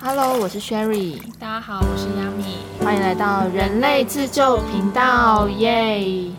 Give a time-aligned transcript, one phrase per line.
[0.00, 6.30] Hello，我是 Sherry，大家好，我是 Yami，欢迎来到人类自救频道，耶！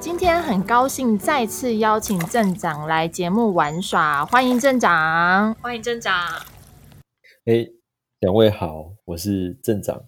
[0.00, 6.12] 今天很高兴再次邀请镇长来节目玩耍，欢迎镇长，欢迎镇长。
[7.44, 7.68] 哎，
[8.18, 10.02] 两位好，我是镇长。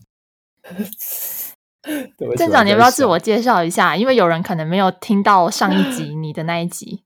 [2.37, 3.97] 镇长，你要不要自我介绍一下？
[3.97, 7.05] 因为有人可能没有听到上一集 你的那一集。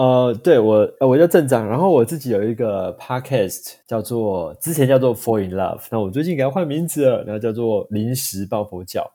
[0.00, 9.12] 呃，对我，我叫镇长，然后我自己有一个 podcast 叫做之前叫做 Fall in Love，那我最近给它换名字了，然后叫做临时抱佛脚，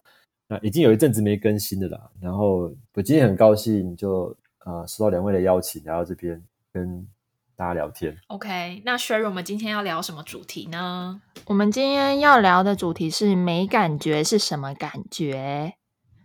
[0.47, 1.99] 那已经有一阵子没更新的啦。
[2.21, 6.39] 然后我今天很高兴，就呃收到两位的邀请，来到这边
[6.71, 7.07] 跟
[7.55, 8.15] 大家聊天。
[8.27, 11.19] OK，那 Sherry，我们今天要聊什么主题呢？
[11.47, 15.73] 我们今天要聊的主题是没感觉是什么感觉？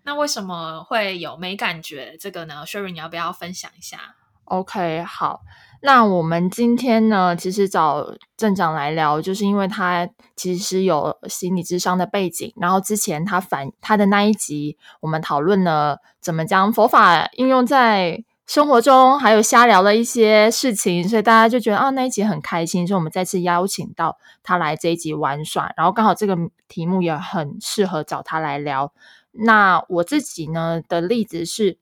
[0.04, 4.16] 那为什么会有没感觉这个呢？Sherry，你要不要分享一下
[4.50, 5.42] ？OK，好，
[5.80, 8.04] 那我们今天呢，其实找
[8.36, 28.92] 镇长来聊，就是因为他其实有心理智商的背景，然后之前他反他的那一集，我们讨论了怎么将佛法应用在生活中，还有瞎聊了一些事情，所以大家就觉得啊，那一集很开心，所以我们再次邀请到他来这一集玩耍，然后刚好这个题目也很适合找他来聊。
[29.30, 31.78] 那我自己呢的例子是。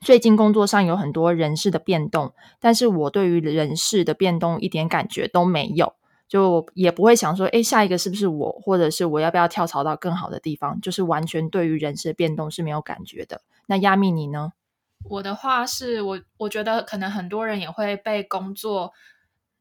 [0.00, 5.94] 最近工作上有很多人事的变动，但是我对于人事的变动一点感觉都没有，
[6.28, 13.40] 就也不会想说，哎，下一个是不是我，或者是我要不要跳槽到更好的地方，就是完全对于人事的变动是没有感觉的。
[13.66, 14.52] 那亚米你呢？
[15.04, 18.92] 我的话是我我觉得可能很多人也会被工作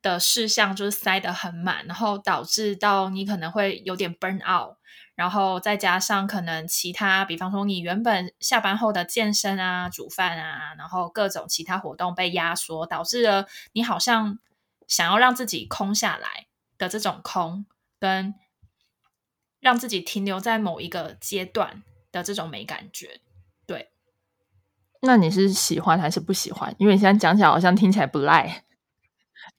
[0.01, 4.77] 的事项就是塞得很满，然后导致到你可能会有点 burn out。
[5.17, 14.38] 然后再加上可能其他，比方说你原本下班后的健身啊、煮饭啊，然后各种其他活动被压缩，导致了你好像
[14.88, 16.45] 想要让自己空下来
[16.77, 17.65] 的这种空，
[17.99, 18.35] 跟
[19.59, 23.19] 让自己停留在某一个阶段的这种没感觉。
[23.65, 23.89] 对，
[25.01, 26.75] 那你是喜欢还是不喜欢？
[26.77, 28.66] 因为你现在讲起来好像听起来不赖。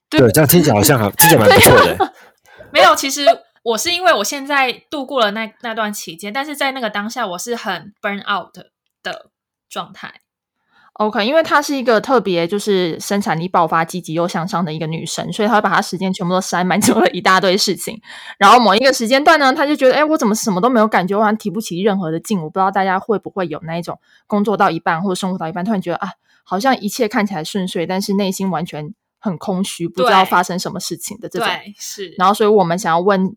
[0.07, 2.13] 对，这样听起来好像好，听起来蛮不错的。
[2.71, 3.25] 没有，其实。
[3.69, 8.53] 我是因为我现在度过了那那段期间，但是在那个当下，我是很 burn out
[9.03, 9.31] 的
[9.69, 10.21] 状态。
[10.93, 18.01] OK，因为她是一个特别就是生产力爆发、积极又向上的一个女生，所以她会把她时间全部都塞满， 做了一大堆事情。
[18.37, 22.41] 然后某一个时间段呢，她就觉得，哎，我怎么什么都没有感觉，我好像提不起任何的劲。
[22.41, 26.09] 我不知道大家会不会有那一种工作到一半或者生活到一半，突然觉得啊，
[26.43, 31.47] 好像一切看起来顺遂，但是内心完全很空虚，不知道发生什么事情的这种。
[31.47, 32.15] 对是。
[32.17, 33.35] 然后，所以我们想要问。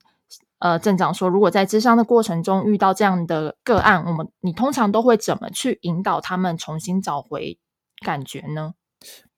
[0.62, 7.58] 呃，镇长说，如果在智商的过程中遇到这样的个案，我们你通常都会怎么去引导他们重新找回
[8.04, 8.74] 感觉呢？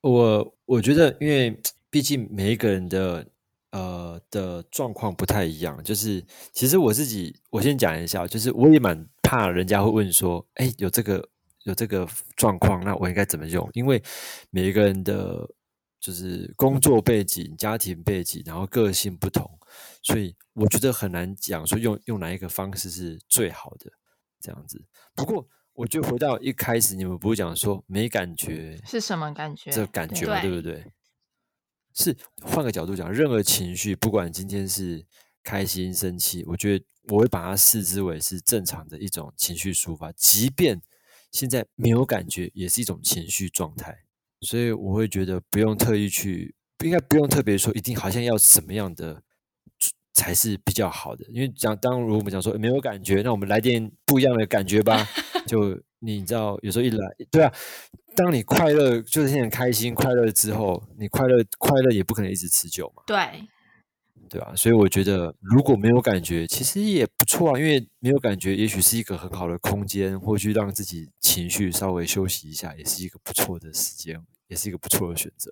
[0.02, 1.58] 我我觉得，因为
[1.88, 3.26] 毕竟每一个人的
[3.70, 11.26] 呃的状况不太一样，就是其实我自己，我先讲一下，就是我也蛮怕人家会问说，哎，有这个
[11.62, 12.06] 有这个
[12.36, 13.66] 状况，那我应该怎么用？
[13.72, 14.02] 因为
[14.50, 15.48] 每一个人的
[15.98, 19.50] 就是工作背景、家庭背景，然后个性不同。
[20.04, 23.90] 所以我觉得很难讲说用用哪一个方式是最好的
[24.38, 24.84] 这样子。
[25.14, 29.70] 不过我就回到一开始，你们不是讲说没感觉是什么感觉？
[29.72, 30.92] 这感觉嘛对不对？
[31.94, 35.06] 是换个角度讲，任何情绪，不管今天是
[35.42, 40.12] 开心、生气，我觉得我会把它视之为是正常的一种情绪抒发。
[40.12, 40.82] 即便
[41.30, 44.04] 现在没有感觉，也是一种情绪状态。
[44.42, 46.54] 所以我会觉得不用特意去，
[46.84, 49.22] 应该不用特别说一定好像要什么样的。
[50.14, 55.06] 才是比较好的，因为讲当如果我们讲说没有感觉，那我们来点不一样的感觉吧。
[55.46, 57.52] 就你知道，有时候一来，对啊，
[58.14, 63.02] 当你快乐就是现在开心快乐之后，你快乐快乐也不可能一直持久嘛。
[63.06, 63.16] 对，
[64.30, 64.54] 对啊？
[64.54, 75.50] 所以我觉得如果没有感觉，其实也不错啊，因为没有感觉，也许是一个很好的空间，或去让自己情绪稍微休息一下，也是一个不错的时间，也是一个不错的选择。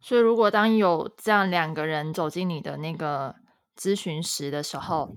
[0.00, 3.36] 所以，如果当有这样两个人走进你的那个。
[3.78, 5.14] 咨询时的时候，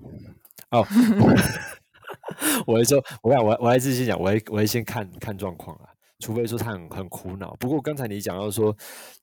[0.70, 0.86] 哦，
[2.66, 7.56] 我 会说，我讲，我我还是先讲，我会我会先看看状况啊，除非说他很很苦恼。
[7.56, 8.74] 不过刚才你讲到说，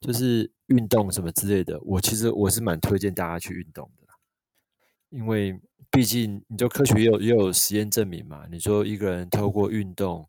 [0.02, 4.08] 就是运动什么之类的，我其实我是蛮推荐大家去运动的，
[5.10, 5.58] 因为
[5.90, 10.28] 毕竟你就科学也有也有实验证明嘛，你说一个人透过运动。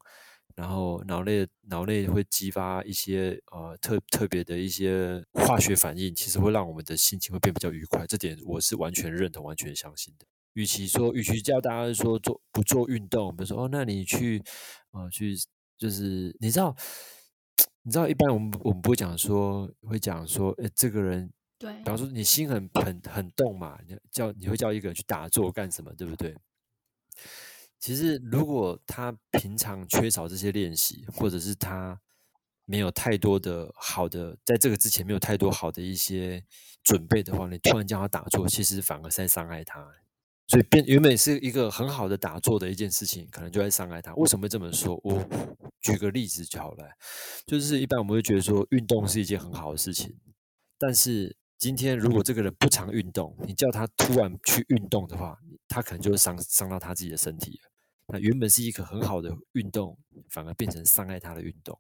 [0.61, 8.07] 然后脑内脑内会激发一些呃特特别的一些化学反应，其实会让我们的心情会变比较愉快。
[8.07, 10.27] 这点我是完全认同、完全相信的。
[10.53, 14.43] 与其说，与其叫大家说做不做运动，比如说哦，那你去
[14.91, 15.35] 呃去，
[15.79, 16.77] 就是你知道，
[17.83, 26.37] 你知道，一般我们我们不会讲说，会讲说，哎，这个人对，比方说你心很很很动嘛，你叫你会叫一个人去打坐干什么，对不对？
[27.81, 31.99] 其实如果他平常缺少这些练习，或者是他
[32.67, 36.45] 没有太多的好的，在这个之前没有太多好的一些
[36.85, 39.83] 准备的话，你突然叫他打坐，其实反而在伤害他。
[40.47, 44.15] 所以变原本是一个很好的打坐的一件事情，可能就在伤害他。
[44.15, 45.01] 为什么会这么说？
[45.03, 45.25] 我
[45.81, 46.85] 举个例子就好了，
[47.47, 50.15] 就是一般我们会觉得说运动是一件很好的事情，
[50.79, 55.39] 但是今天如果这个人不常运动，你叫他突然去运动的话，
[55.69, 57.61] 他可能就会伤伤到他自己的身体。
[58.13, 59.99] 那原本是一个很好的运动，
[60.29, 61.79] 反而变成伤害他的运动。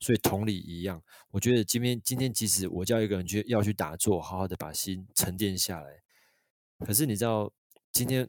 [0.00, 5.90] 所以同理一样，我觉得今天今天即使我叫一个人去要去打坐，好好的把心沉淀下来，
[6.86, 7.52] 可是你知道。
[7.92, 8.28] 今天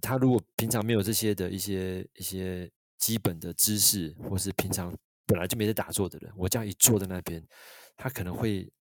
[0.00, 4.90] 他如果平常没有这些的一些一些基本的知识，或是平常
[5.26, 7.46] 本来就没在打坐的人，我这样一坐在那边，
[7.94, 8.72] 他可能会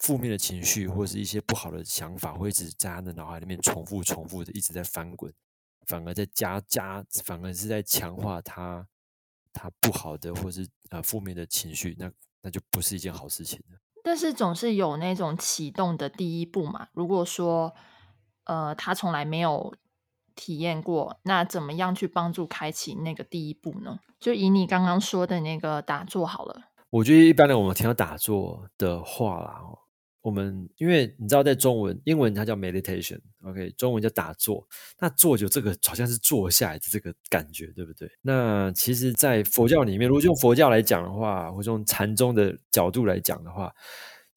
[0.00, 5.32] 负面的情绪或是一些不好的想法，会一直在他的脑海里面重复重复的一直在翻滚，
[5.86, 8.86] 反而在加加，反而是在强化他
[9.52, 12.10] 他不好的或是呃负面的情绪，那
[12.42, 13.78] 那就不是一件好事情了。
[14.02, 17.74] 但是总是有那种启动的第一步嘛，如果说。
[18.48, 19.74] 呃，他从来没有
[20.36, 23.98] 体验过，那怎么样去帮助开启那个第一步呢？
[24.20, 26.70] 就以你刚刚说的那个打坐好了。
[26.90, 29.60] 我觉得一般的，我们听到打坐的话啦，
[30.26, 34.66] 我们因为你知道，在中文、英文它叫 meditation，OK，中文叫打坐。
[34.98, 38.10] 那坐就这个好像是坐下来的这个感觉，对不对？
[38.22, 43.72] 那其实，在佛教里面，如果用佛教来讲的话，或者用禅宗的角度来讲的话。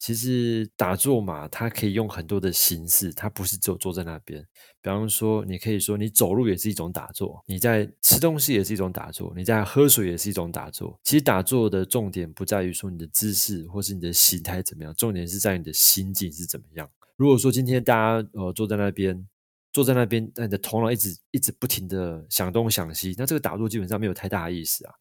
[0.00, 4.42] 其实打坐嘛，它可以用很多的形式，它不是只有坐在那边。
[4.80, 10.98] 比方说，你可以说你走路也是一种打坐，你在吃东西也是一种打坐，你在喝水也是一种打坐。
[11.04, 16.88] 其实打坐的重点不在于说你的姿势或是你的形态怎么样，重点是在你的心境是怎么样。
[17.16, 19.28] 如果说今天大家呃坐在那边，
[19.70, 24.94] 坐在那边，那你的头脑一直一直不停的想东想西，那这个打坐基本上没有太大的意思啊。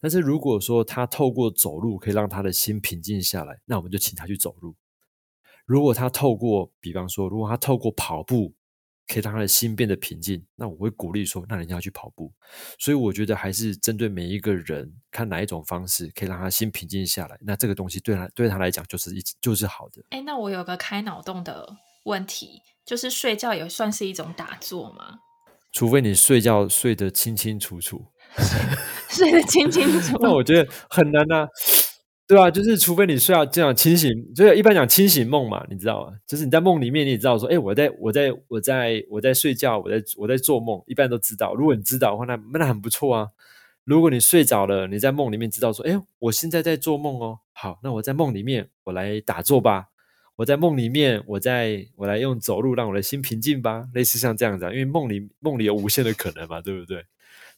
[0.00, 4.76] 但是如果说他透过走路可以让他的心平静下来，那我们就请他去走路。
[5.66, 8.54] 如果他透过，比方说，如果他透过跑步
[9.06, 12.32] 可以让他的心变得平静，那我会鼓励说，那人家要去跑步。
[12.78, 20.02] 所以我觉得还是针对每一个人，看哪一种方式可以让他心平静下来，那这个东西对他对他来讲就是一就是好的。
[20.10, 25.18] 哎，那我有个开脑洞的问题，就是睡觉也算是一种打坐吗？
[25.72, 28.06] 除非你睡觉睡得清清楚楚。
[29.08, 31.48] 睡得清清楚，那我觉得很难呐，
[32.26, 32.50] 对吧？
[32.50, 36.12] 就是除非你睡到这样清醒，就是一般讲清醒梦嘛，你知道吗？
[36.26, 41.54] 就是你在梦里面，你也知道说，哎，我在我在我在我在睡觉，我在我在做梦，一般都知道。
[41.54, 43.28] 如果你知道的话，那那很不错啊。
[43.84, 47.38] 如果你睡着了，你在梦里面知道说，哎，我现在在做梦哦。
[47.54, 49.86] 好，那我在梦里面，我来打坐吧。
[50.36, 53.86] 我在梦里面，我在我来用走路让我的心平静吧。
[53.94, 57.02] 类似像这样子，因为梦里梦里有无限的可能嘛，对不对？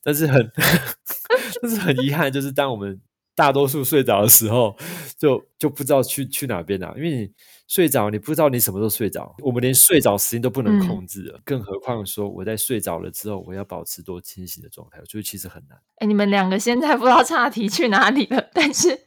[0.03, 0.51] 但是很，
[1.63, 3.01] 但是很遗憾，就是当我们
[3.35, 4.77] 大多数睡着的时候，
[5.19, 6.93] 就就不知道去去哪边了。
[6.97, 7.31] 因为你
[7.69, 15.79] 睡着，你不知道你什么时候睡着，我们连睡着时间都不能控制了，更何况说我在睡着了之后，我要保持多清醒的状态，我觉得其实很难。
[15.99, 18.99] 哎，你们两个现在不知道岔题去哪里了，但是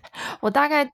[0.41, 0.91] 我大概可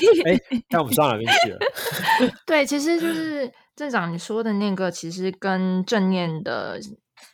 [0.00, 0.22] 以。
[0.28, 0.40] 哎，
[0.70, 1.58] 那我们上哪边去了？
[2.46, 6.80] 对，其实就是镇长你说的那个，其实跟正念的。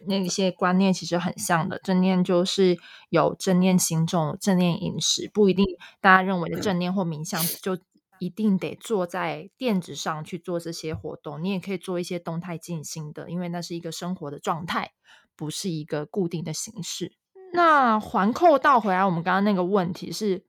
[0.06, 2.78] 那些观念其实很像的，正念就是
[3.10, 5.64] 有正念行动、正念饮食，不一定
[6.00, 7.78] 大家认为的正念或冥想就
[8.18, 11.42] 一定得坐在垫子上去做这些活动。
[11.42, 14.92] 你也可以做一些动态静心的，因为那是一个生活的状态，
[15.36, 17.12] 不是一个固定的形式。
[17.52, 20.44] 那环扣倒回来，我们刚刚那个问题是，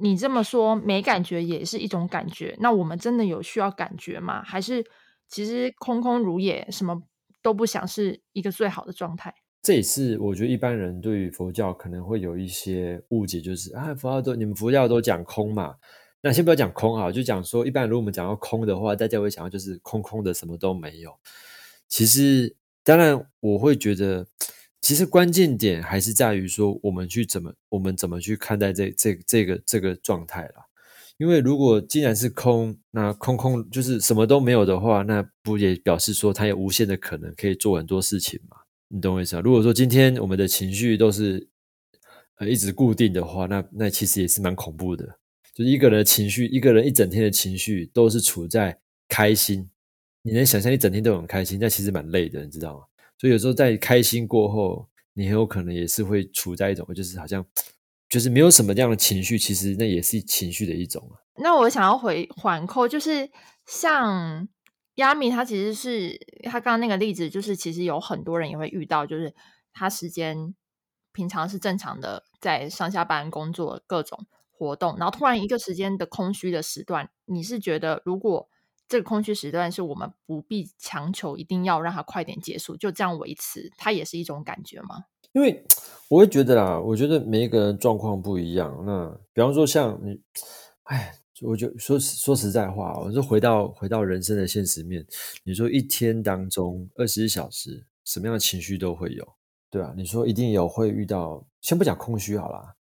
[0.00, 4.42] 你这么说没感觉也是一种感觉，那我们真的有需要感觉吗？
[4.42, 4.84] 还是
[5.28, 7.02] 其实空空如也，什么？
[7.42, 9.34] 都不想是一个最好的状态。
[9.62, 15.74] 这也是我觉得一般人对于佛教可能会有一些误解，就是啊，佛教都你们佛教都讲空嘛。
[16.22, 21.18] 那先不要讲空啊，就讲说，一般如果我们讲到空的话，大家会想到就是空空的，什么都没有。
[21.88, 22.54] 其实，
[22.84, 24.26] 当然我会觉得，
[24.82, 30.69] 其实关键点还是在于说，我们去怎么，我们怎么去看待这这这个这个状态了。
[31.20, 38.56] 因为如果既然是空，那空空就是什么都没有的话，那不也表示说它有无限的可能可以做很多事情嘛？
[38.88, 39.42] 你懂我意思啊？
[39.44, 41.46] 如果说今天我们的情绪都是
[42.36, 45.04] 呃一直固定的话，那那其实也是蛮恐怖的。
[45.54, 49.68] 就是一个人的情绪，一个人一整天的情绪都是处在开心，
[50.22, 52.84] 你能想象一整天都很开心，那其实蛮累的，你知道吗？
[53.18, 57.44] 所以有时候在开心过后，你很有可能也是会处在一种就是好像。
[58.10, 61.22] 就是没有什么这样的情绪，其实那也是情绪的一种啊。
[61.36, 63.30] 那我想要回环扣，就是
[63.64, 64.48] 像
[64.96, 69.32] 亚米，他其实是他刚刚那个例子，就是其实有很多人也会遇到，就是
[69.72, 70.54] 他时间
[71.12, 78.48] 平常是正常的，在上下班工作各种活动，然后突然一个时间的空虚的时段，你是觉得如果
[78.88, 85.04] 这个空虚时段是我们不必强求一定要让它快点结束，就这样维持，它也是一种感觉吗？
[85.32, 85.64] 因为
[86.08, 88.82] 我会觉得啦，我觉得每一个人状况不一样。
[88.84, 90.20] 那比方说像你，
[90.84, 95.06] 哎，我就说说实在话，我就回到回到人生的现实面，
[95.44, 99.26] 你说一天当中二十四小时，什么样的情绪都会有，
[99.70, 99.94] 对吧？
[99.96, 102.74] 你说一定有会遇到，先不讲空虚好啦，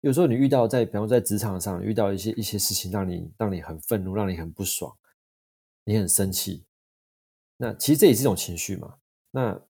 [0.00, 4.92] 有时候你遇到在比方在职场上遇到一些一些事情，让你让你很愤怒，让你很不爽，
[5.84, 6.64] 你很生气，
[7.56, 8.96] 那其实这也是一种情绪嘛。
[9.30, 9.62] 那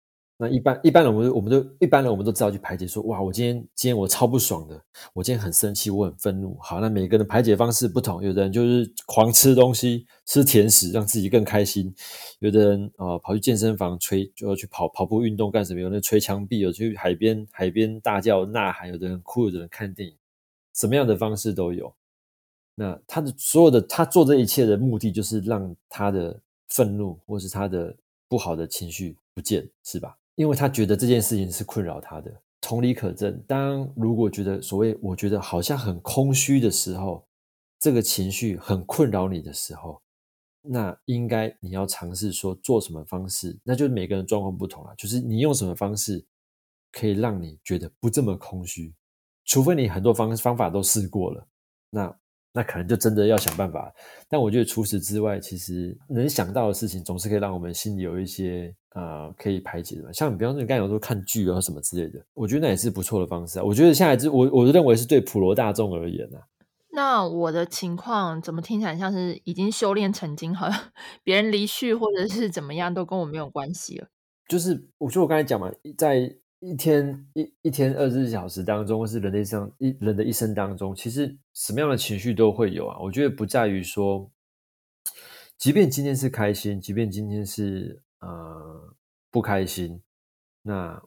[0.43, 2.85] 那一般一般人，我们我们都一般人，我们都知道去排解。
[2.85, 4.83] 说哇，我今天今天我超不爽的，
[5.13, 6.59] 我今天很生气，我很愤怒。
[6.61, 11.95] 好，那每个人的排解方式不同，有的人就是狂吃东西，吃甜食让自己更开心；
[12.41, 15.81] 有的人啊跑去健身房吹，就要去跑跑步运动干什么？
[15.81, 20.17] 有人吹墙壁，有去海边海边大叫呐喊，有的人哭，有的人看电影，
[20.75, 21.95] 什么样的方式都有。
[22.75, 27.95] 那他的所有的他做这一切的目的，就是让他的愤怒或是他的
[28.27, 30.17] 不好的情绪不见，是吧？
[30.35, 33.43] 因为他觉得这件事情是困扰他的，同理可证。
[33.47, 37.27] 当如果觉得所谓我觉得好像很空虚的时候，
[37.79, 40.01] 这个情绪很困扰你的时候，
[40.63, 44.95] 那应该你要尝试说做什么方式，那就是每个人状况不同了。
[44.97, 46.25] 就是你用什么方式
[46.91, 48.95] 可以让你觉得不这么空虚，
[49.45, 51.47] 除非你很多方方法都试过了，
[51.91, 52.22] 那。
[52.55, 53.91] 那可能就真的要想办法，
[54.29, 60.13] 但我觉得除此之外，其实能想到的事情，总是可以让我们心里有一些呃可以排解的。
[60.13, 63.65] 像比方说你刚才有说看剧啊什么之类的，我觉得那也是不错的方式啊。
[63.65, 66.45] 我觉得现在我我认为是对普罗大众而言啊。
[66.95, 70.79] 那我的情况怎么听起来像是已经修炼成精，好像
[71.25, 74.09] 别人离去或者是怎么样都跟我没有关系了。
[74.47, 76.37] 就是我说我刚才讲嘛，在。
[76.63, 83.01] 一天一一天二十四小时当中，或是人的一生一人的一生当中，其实什么样的情绪都会有啊。
[83.01, 84.31] 我觉得不在于说，
[85.59, 88.95] 即便今天是开心，即便今天是呃
[89.29, 90.01] 不开心，
[90.63, 91.03] 那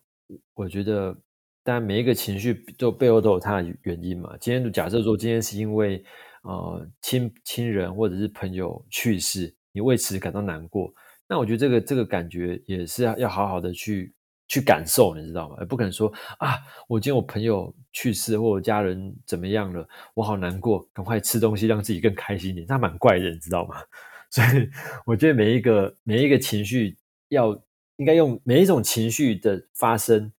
[0.53, 1.17] 我觉得，
[1.63, 4.35] 当然每一个情绪都背后都有它的原因嘛。
[4.37, 6.03] 今天假设说今天是因为
[6.43, 10.93] 呃亲亲人或者是朋友去世，你为此感到难过，
[11.29, 14.13] 那我觉得这个这个感觉也是要要好好的去。
[14.47, 15.57] 去感受，你知道吗？
[15.59, 22.65] 也不可能说啊，我今天我朋友去世，或者家人怎么样了，我好难过，赶快吃东西让自己更开心一点。
[22.69, 23.75] 那蛮怪的，你知道吗？
[24.29, 24.69] 所以
[25.05, 26.95] 我觉得每一个每一个情绪，
[27.29, 27.59] 要
[27.97, 30.31] 应该用每一种情绪的发生，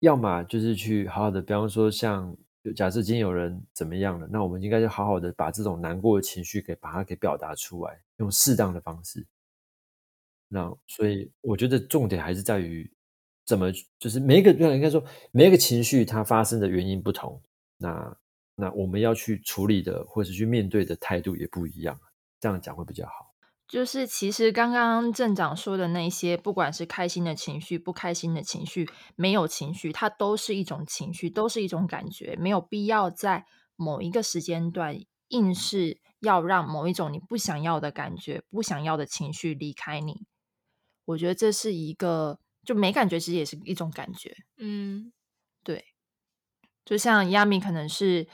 [0.00, 2.34] 要么就是去好好的，比方说像
[2.74, 9.26] 假设今天有人怎么样了，那我们应该就好好的把这种难过的情绪给把它给表达出来，用适当的方式。
[10.48, 12.90] 那所以我觉得重点还是在于。
[13.44, 17.42] 怎么就是每一个应该说每一个情绪它发生的原因不同，
[17.76, 18.16] 那
[18.56, 22.00] 那我们要去处理的或者去面对的态度也不一样，
[22.40, 23.34] 这样讲会比较好。
[23.68, 33.44] 就是其实刚刚镇长说的那些，不管是开心的情绪、不开心的情绪、没有情绪，它都是一种情绪，都是一种感觉，没有必要在
[33.76, 34.98] 某一个时间段
[35.28, 40.26] 硬是要让某一种你不想要的感觉、不想要的情绪离开你。
[41.06, 42.38] 我觉得这是一个。
[42.64, 44.36] 就没感觉，其实也是一种感觉。
[44.56, 45.12] 嗯，
[45.62, 45.84] 对，
[46.84, 48.26] 就像亚米可能是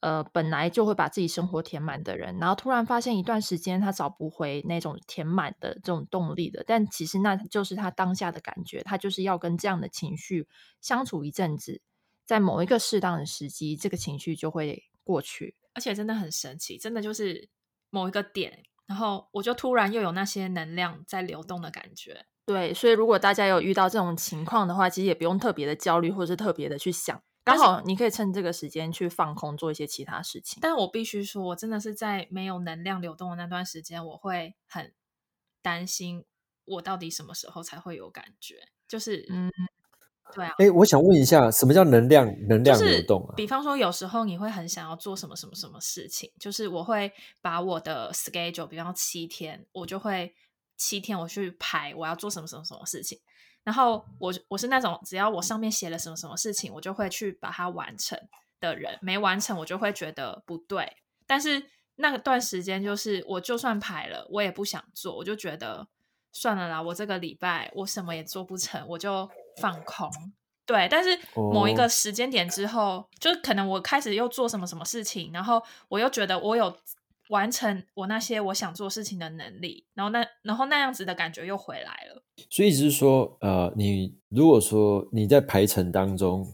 [0.00, 10.46] 呃本来就会把自己生活填满的人，然后突然发现一段时间他找不回那种填满的这种动力的，但其实那就是他当下的感觉，他就是要跟这样的情绪
[10.80, 11.80] 相处一阵子，
[12.24, 15.56] 在某一个适当的时机，这个情绪就会过去。
[15.74, 17.48] 而且真的很神奇，真的就是
[17.90, 22.26] 某一个点，然后我就突然又有那些能量在流动的感觉。
[22.46, 30.58] 对，所以如果大家有遇到这种情况的话，其实也不用特别的焦虑，或者是特别的去想，刚好你可以趁这个时间去放空，做一些其他事情。
[30.60, 34.92] 但我必须说，我真的是在没有能量流动的那段时间，我会很
[35.62, 36.26] 担心，
[36.66, 38.56] 我到底什么时候才会有感觉？
[38.86, 39.50] 就是，嗯，
[40.34, 40.52] 对啊。
[40.58, 43.32] 哎，我想问一下，什么叫能量能量流动啊？
[43.36, 47.10] 比方说，有时候你会很想要做什么什么什么事情，就是我会
[47.40, 50.34] 把我的 schedule，比方七天，我就会。
[50.76, 53.20] 七天我去排我要做什么什么什么事情，
[53.62, 58.18] 然后我我是那种只要我上面写了什么什么事情，我就会去把它完成
[58.60, 58.98] 的人。
[59.00, 60.96] 没完成我就会觉得不对。
[61.26, 65.86] 但是那段时间就是我就算排了，我也不想做，我就觉得
[66.32, 66.82] 算了啦。
[66.82, 70.10] 我这个礼拜我什么也做不成，我就放空。
[70.66, 76.76] 对，但是某一个时间点之后，就可能我开始又做什么什么事情，然后我又觉得我有。
[77.28, 82.22] 完成我那些我想做事情的能力，然后那然后那样子的感觉又回来了。
[82.50, 86.46] 所以只是说，呃，你如果说你在排程当中，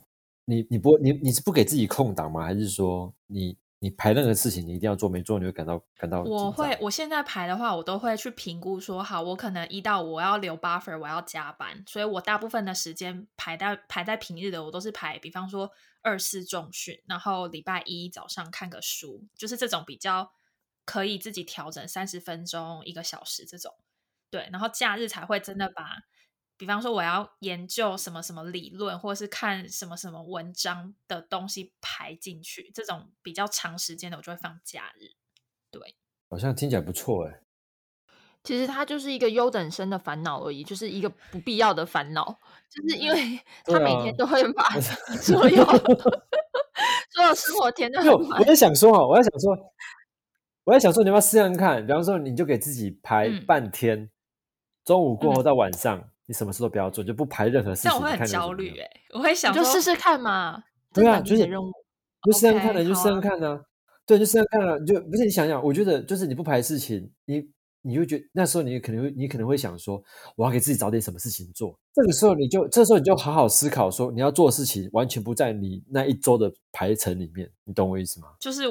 [0.44, 2.44] 你你不你你是不给自己空档吗？
[2.44, 15.70] 还是说你你排任何事情你一定要做，没做你会感到感到我会我现在排的话，我都会去评估说，好，我可能一到我要留 buffer，我要加班，所以我大部分的时间排在排在平日的，我都是排，比方说
[16.02, 20.30] 二四重训，然后礼拜一早上看个书，就是这种比较
[20.90, 23.72] 可以自己调整三十分钟一个小时这种。
[24.28, 26.02] 对，然后假日才会真的把，
[26.56, 35.12] 比方说我要研究什么什么理论，或者是看什么什么文章的东西排进去，这种比较长时间的我就会放假日。
[35.70, 35.94] 对，
[36.28, 37.40] 好像听起来不错哎。
[38.42, 45.64] 其实它就是一个优等生的烦恼而已，就是一个不必要的烦恼，就是因为 他每天都会把所有
[47.14, 48.40] 所有生活 填的很满。
[48.40, 49.54] 我在想说啊，我在想说，
[50.64, 51.84] 我在想说，你要不要试试看？
[51.86, 54.10] 比方说，你就给自己排半天。
[54.84, 57.90] 中午过后到晚上，你什么事都不要做，就不排任何事情。
[57.90, 60.62] 但我会很焦虑哎，我会想就试试看嘛。
[60.92, 61.70] 对啊，就是任务，
[62.24, 63.60] 就试试看的，就试试看呢。
[64.06, 64.76] 对，就试试看啊。
[64.78, 67.42] 你就不是你想想，我觉得就是你不排事情，你
[67.82, 70.02] 你就觉那时候你可能会你可能会想说，
[70.34, 71.78] 我要给自己找点什么事情做。
[71.94, 78.28] 这个时候你就这时候你就好好思考说，你要做的事情完全不在你那一周的排程里面，你懂我意思吗？
[78.40, 78.62] 就是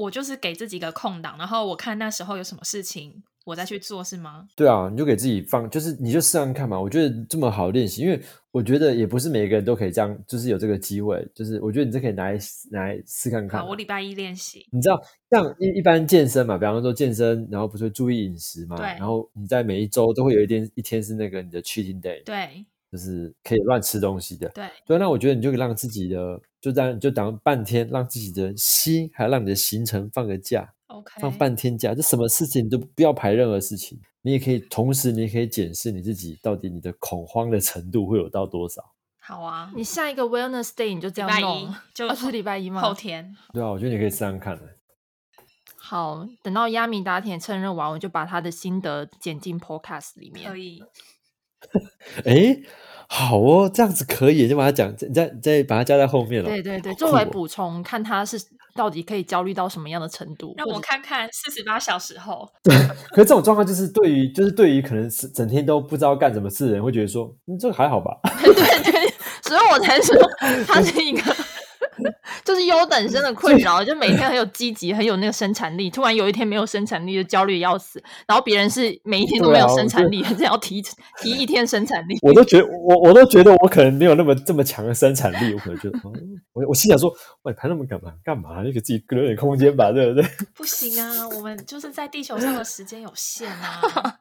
[0.00, 3.22] 我就是给自己一个空档，然后我看那时候有什么事情。
[3.46, 4.46] 我再去做是吗？
[4.54, 6.78] 对啊，你就给自己放，就是你就试看看嘛。
[6.78, 8.20] 我觉得这么好练习，因为
[8.52, 11.26] 我觉得也不是每个人都可以这样，就是有这个机会。
[11.34, 12.38] 就是我觉得你这可以拿来
[12.70, 13.62] 拿来试看看。
[13.62, 14.66] 好，我礼拜一练习。
[14.70, 18.76] 你知道，像一一般健身嘛，比方说健身，然后不是会注意饮食嘛？
[18.76, 18.84] 对。
[18.86, 22.22] 然后你在每一周都会有一天一天是那个你的 cheating day。
[22.24, 22.66] 对。
[22.90, 24.48] 就是可以乱吃东西的。
[24.50, 24.68] 对。
[24.86, 30.72] 对，那我觉得你就让自己的就这样就当半天，让自己的心还让你的行程放个假。
[30.88, 31.20] OK。
[31.20, 34.00] 放半天假，就什么事情都不要排任何事情。
[34.22, 38.92] 你也可以同时，你也可以检视你自己到底你的恐慌的程度会有到多少。
[39.18, 42.82] 好啊，你下一个 Wellness Day 你就这样弄，就是礼拜一吗？
[42.82, 43.34] 后天。
[43.52, 44.60] 对啊，我觉得你可以这样看
[45.76, 50.50] 好，等到亚米打铁趁热完，我就把他的心得剪进 Podcast 里面。
[50.50, 50.82] 可以。
[52.24, 52.56] 哎。
[53.12, 56.48] 好哦，这样子可以，就把它讲，再再把它加在后面了。
[56.48, 58.40] 对对对，作为补充，看他是
[58.76, 60.54] 到底可以焦虑到什么样的程度。
[60.56, 62.48] 让我看看四十八小时后。
[62.62, 62.72] 对，
[63.10, 68.16] 可是这种状况就是对于，就是对于可能是整天都不知道干什么事的人，会觉得说，嗯，这个还好吧？
[68.44, 70.14] 对对，所以我才说
[70.68, 71.34] 他是一个。
[72.44, 75.90] 就是优等生的困扰，就每天很有 积极，很有那个生产力。
[75.90, 78.02] 突然有一天没有生产力，就焦虑要死。
[78.26, 80.82] 然后别人是每一天都没有生产力，还是要提
[81.20, 82.18] 提一天生产力。
[82.22, 85.54] 我都觉得我我都觉得我可能没有那么这么强的生产力。
[85.54, 85.98] 我可能觉得，
[86.52, 87.12] 我我心想说，
[87.42, 88.12] 喂，排那么干嘛？
[88.24, 88.62] 干嘛？
[88.64, 90.28] 就给自己留点空间吧，对不对？
[90.54, 93.80] 不行啊，我们就是在地球上的时间有限啊。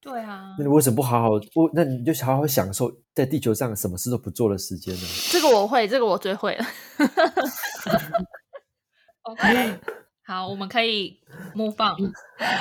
[0.00, 1.28] 对啊，那你为什么不好好？
[1.54, 5.00] 我，那你就好好享受在地球上什么事都不做的时间呢？
[5.30, 6.64] 这个我会，这个我最会了。
[9.22, 9.80] OK，
[10.24, 11.20] 好，我们可以
[11.54, 12.12] move on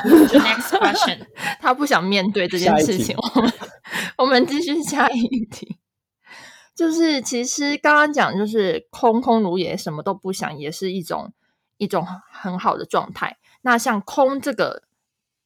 [0.07, 1.25] next question。
[1.60, 3.53] 他不想面对这件事情，我们
[4.17, 5.77] 我们继续下一题。
[6.75, 11.34] 就是其实刚刚讲，就是空空如也，什么都不想，也是一种
[11.77, 13.38] 一种很好的状态。
[13.62, 14.84] 那像空这个。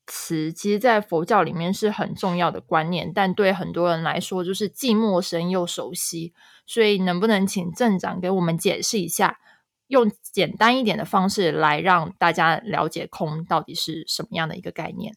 [0.08, 6.34] 词其实，在佛教里面是很重要的观念，但对很多人来说，就是既陌生又熟悉。
[6.66, 9.40] 所以，能不能请镇长给我们解释一下，
[9.88, 15.16] 用简单一点的方式来让大家了解空到底是什么样的一个概念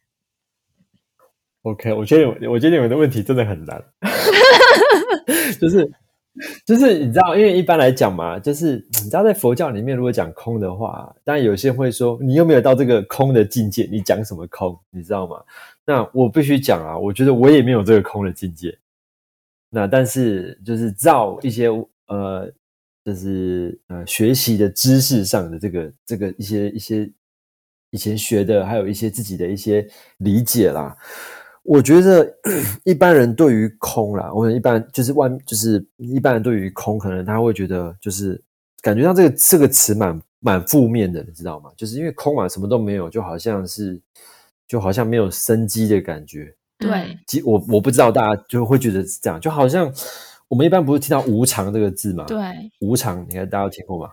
[1.62, 3.82] ？OK，我觉得，我觉得你们的问题真的很难，
[5.60, 5.90] 就是。
[6.64, 14.78] 就是你知道，因为一般来讲嘛，就是你知道，在佛教里面，如果讲空的话，当然有些人会说，你又没有到这个空的境界，你讲什么空？
[14.90, 15.42] 你知道吗？
[15.84, 18.78] 那我必须讲啊，我觉得我也没有这个空的境界。
[19.70, 21.68] 那但是就是照一些
[22.06, 22.50] 呃，
[23.04, 27.10] 就是呃学习的知识上的这个这个一些一些
[27.90, 29.86] 以前学的，还有一些自己的一些
[30.18, 30.96] 理解啦。
[31.68, 32.26] 我觉得
[32.82, 38.42] 一般人对于空啦，我一般就是外，就是一般人对于空，可能他会觉得就是
[38.80, 41.70] 感觉上这个这个词蛮蛮负面的，你知道吗？
[41.76, 44.00] 就是因为空嘛，什么都没有，就好像是
[44.66, 46.54] 就好像没有生机的感觉。
[46.78, 49.92] 对，其我我不知道大家就会觉得是这样，就好像
[50.48, 52.24] 我们一般不是听到无常这个字嘛？
[52.24, 52.38] 对，
[52.80, 54.10] 无常，你看大家都听过吗？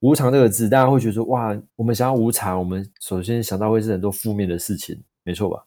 [0.00, 5.64] 无常这个字，大家会觉得说哇，我们想要无常，我们首先想到会是很多负面的事情，没错吧？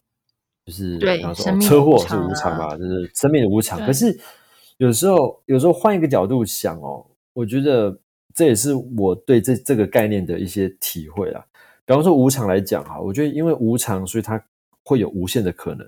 [0.69, 3.79] 就是比方说车祸是无常嘛，就是生命的无常。
[3.79, 4.15] 可是
[4.77, 7.03] 有时候，有时候换一个角度想哦，
[7.33, 7.97] 我觉得
[8.35, 11.43] 这也是我对这这个概念的一些体会啦。
[11.85, 14.39] 比方说无常来讲哈，我觉得因为无常，所以它
[14.83, 15.87] 会有无限的可能。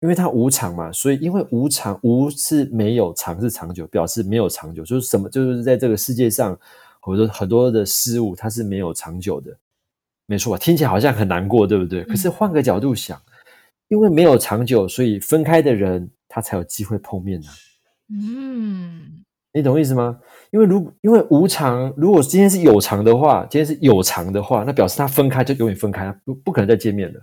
[0.00, 6.56] 因为它无常嘛，所以因为无常，无是没有，常是长久，表示没有长久，就是什么，就是在这个世界上，
[7.00, 9.56] 很多很多的事物，它是没有长久的，
[10.26, 10.56] 没错吧？
[10.58, 12.04] 听起来好像很难过，对不对？
[12.04, 13.20] 可是换个角度想，
[13.88, 17.46] 因为没有长久，所以分开的人，他才有机会碰面呢。
[18.10, 20.20] 嗯，你懂意思吗？
[20.50, 27.20] 因为如因为无常，如果今天是有常的话，今天是有常的话，那表示他分开就永远分开，不不可能再见面了。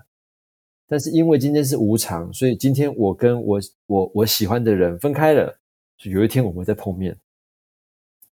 [0.87, 5.57] 但是因为今天是无常，所以今天我跟我我我喜欢的人分开了，
[5.97, 7.17] 就有一天我们再碰面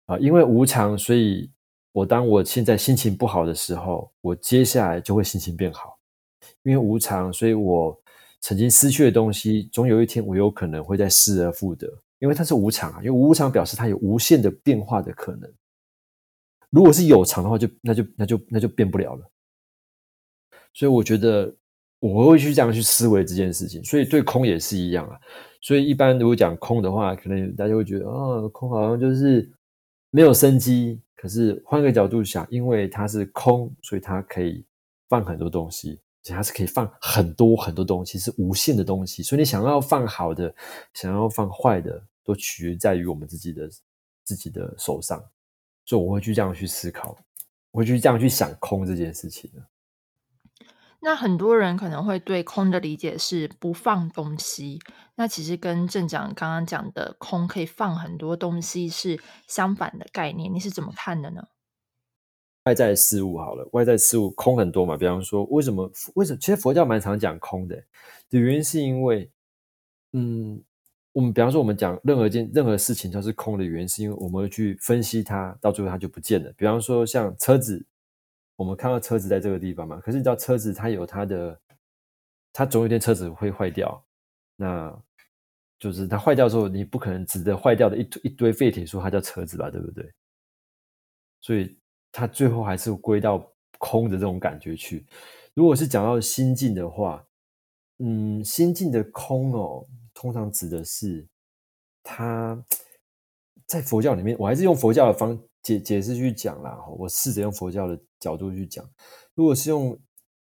[0.06, 0.17] 啊。
[0.19, 1.50] 因为无常，所以
[1.91, 5.98] 我当我现在心情不好的时候，我接下来就会心情变好。
[6.62, 8.00] 因为无常，所以我
[8.44, 11.88] 曾经失去的东西，总有一天我有可能会再失而复得。
[12.20, 15.52] 因为它是无常啊，因为无常表示它有无限的变化的可能。
[16.70, 19.32] 如果是有常的话，就那就那就那就变不了了。
[20.74, 21.52] 所以我觉得。
[22.06, 25.18] 我会去这样去思维这件事情，所以对空也是一样啊。
[25.62, 29.50] 所以一般如果讲空的话，可能大家会觉得，哦，空好像就是
[30.10, 31.00] 没有生机。
[31.16, 34.66] 可是换个角度想，因为它是空，所以它可以
[35.08, 39.22] 放很多东西，它是可以放很多很多东西，是无限的东西。
[39.22, 40.56] 所以你想要放好的，
[40.94, 43.70] 想要放坏的，都取决在于我们自己的
[44.24, 45.22] 自己的手上。
[45.86, 47.18] 所以我会去这样去思考，
[47.72, 49.52] 我会去这样去想空这件事情。
[51.02, 54.80] 那很多人可能会对空的理解是不放东西，
[55.16, 61.50] 那其实跟正讲刚刚讲的空可以放很多东西是相反的概念，你是怎么看的呢？
[62.65, 66.39] 外在事物好了，外在事物空很多嘛，比方说为什么为什么？
[66.39, 67.76] 其实佛教蛮常讲空的，
[68.30, 69.30] 的原因是因为，
[70.13, 70.63] 嗯，
[71.12, 76.52] 我们比方说我们讲任何一件任何事情都是空的原因，是因为我们会去分析它，到最后它就不见了。
[76.58, 77.86] 比方说像车子。
[78.56, 79.99] 我们看到车子在这个地方嘛？
[79.99, 81.60] 可是你知道车子它有它的，
[82.54, 84.02] 它总有一天车子会坏掉。
[84.56, 84.95] 那
[85.80, 89.71] 就是它坏掉之后，你不可能指着坏掉的一一堆废铁说它叫车子吧？
[89.71, 90.08] 对不对？
[91.41, 91.76] 所以
[92.13, 93.45] 它最后还是归到
[93.78, 95.06] 空的这种感觉去。
[95.54, 97.28] 如果是讲到心境的话，
[97.99, 101.28] 嗯，心境的空哦，通常指的是
[102.02, 102.63] 它
[103.67, 105.38] 在佛教里面，我还是用佛教的方。
[105.63, 108.86] 解解释去讲啦，我试着用佛教的角度去讲。
[109.34, 109.97] 如果是用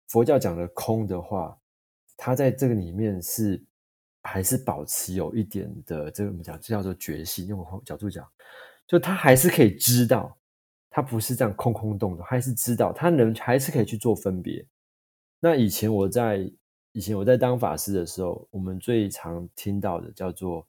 [0.08, 1.54] 佛教讲的空的话，
[2.16, 3.62] 它在这个里面是
[4.22, 7.46] 还是保持有一点的这个我们讲这叫做觉性。
[7.46, 8.26] 用角度讲，
[8.86, 10.34] 就他还是可以知道，
[10.90, 14.66] 他不是这样空空洞的，还是知道他能还是可以去做分别。
[15.38, 16.52] 那以前我在
[16.92, 20.66] 以前我在当法师的时候，我们最常听到的叫做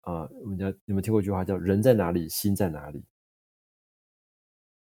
[0.00, 3.04] 啊，我们叫有没有听过一句话叫“人在哪里，心在哪里”。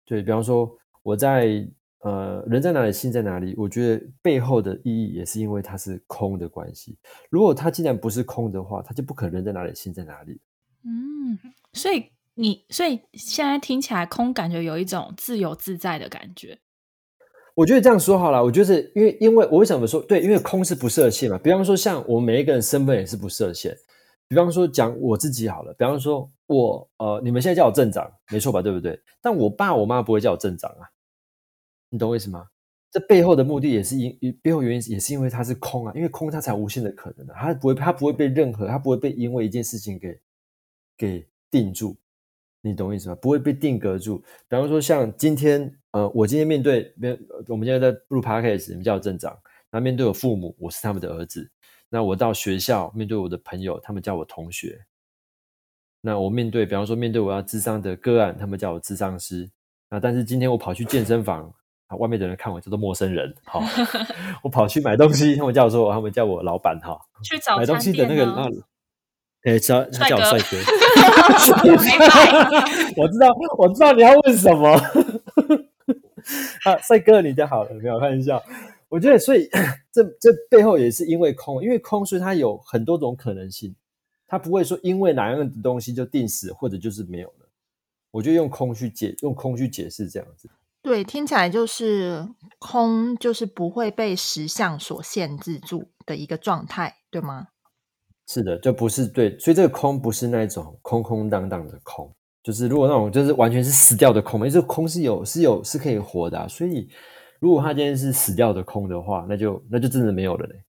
[0.06, 1.68] 对比方说，我在
[2.00, 3.54] 呃，人在哪里，心在哪里？
[3.58, 6.98] 我觉得背后的意义也是因为它是空的关系。
[7.30, 10.40] 如果它既然不是空的话，它就不可能人在哪里，心在哪里。
[10.86, 11.38] 嗯，
[11.74, 12.10] 所以
[12.40, 16.58] 你所以现在听起来空，感觉有一种自由自在的感觉。
[17.54, 20.22] 我觉得这样说好了，我觉得因为因为我为什么说对？
[20.22, 21.38] 因为空是不设限嘛。
[21.38, 23.76] 比方说，像我们每一个人身份也是不设限。
[24.30, 28.62] 比方说讲我自己好了，比方说我呃，你们现在叫我镇长，没错吧？
[28.62, 28.98] 对不对？
[29.22, 30.88] 但我爸我妈不会叫我镇长啊，
[31.90, 32.48] 你懂我意思吗？
[32.90, 40.18] 这背后的目的也是因背后原因也是因为它是空啊，因为空它才无限的可能的，它不会它不会被任何它不会被因为一件事情给
[40.96, 41.98] 给定住，
[42.62, 43.16] 你懂我意思吗？
[43.22, 44.18] 不会被定格住。
[44.48, 47.18] 比方说像今天呃，我今天面对面，
[47.48, 49.38] 我们现在在录 podcast，你们叫我镇长，
[49.72, 51.50] 那面对我父母，我是他们的儿子。
[51.90, 54.80] 那我到学校面对我的朋友，他们叫我同学。
[56.02, 59.50] 那我面对，比方说面对我要智商的个案，他们叫我智商师。
[59.90, 61.52] 那但是今天我跑去健身房，
[61.88, 63.34] 啊，外面的人看我叫做陌生人。
[63.46, 63.62] 好，
[64.44, 66.80] 我跑去买东西，他们叫我说他们叫我老板。
[66.82, 68.48] 哈，去找买东西的那个啊，
[69.44, 70.79] 哎，叫他叫我帅哥。
[72.98, 74.70] 我知道，我知道你要问什么。
[76.64, 78.42] 啊，帅哥，你就好了，没有开玩笑。
[78.88, 79.50] 我觉得，所以
[79.92, 83.76] 这这背后也是因为空，因为空，所以它有很多种可能性，
[84.28, 87.48] 它不会说因为哪样的东西就定死，或者就是没有了。
[88.12, 90.50] 我就用空去解，用空去解释这样子。
[90.82, 92.28] 对，听起来就是
[92.58, 97.48] 空，就是不会被实相所限制住的一个状态，对吗？
[98.30, 102.10] 是的，就不是对，所以这个空不是那种空空荡荡的空，
[102.42, 106.88] 就是如果那种就是完全是死掉的空，因为这空是有是有是可以活的，所以。
[107.42, 110.62] 如果他今天是死掉的空的话，那就那就真的没有了嘞，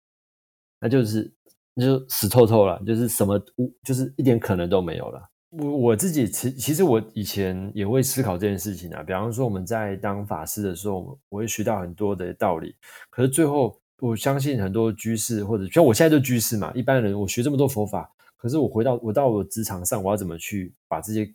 [0.79, 1.33] 那就是
[1.73, 3.43] 那就死透透了，就是什么
[3.83, 5.31] 就是一点可能都没有了。
[5.49, 9.03] 我我自己其其实我以前也会思考这件事情啊。
[9.03, 12.77] 比方说我们在当法师的时候，我会学到很多的道理。
[13.09, 21.35] 可是最后，我相信很多居士或者像我现在就居士嘛，一般人我学这么多佛法，可是我回到我到我职场上，我要怎么去把这些